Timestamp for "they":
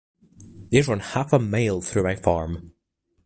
0.71-0.81